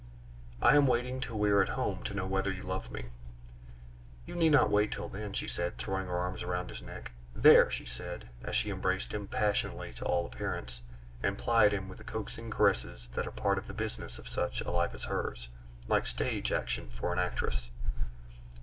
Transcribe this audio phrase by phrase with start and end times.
[0.63, 3.09] "I am waiting till we are at home to know whether you love me."
[4.25, 7.11] "You need not wait till then," she said, throwing her arms round his neck.
[7.35, 10.81] "There!" she said, as she embraced him, passionately to all appearance,
[11.21, 14.59] and plied him with the coaxing caresses that are part of the business of such
[14.61, 15.49] a life as hers,
[15.87, 17.69] like stage action for an actress.